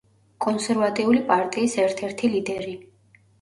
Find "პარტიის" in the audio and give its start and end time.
1.27-1.77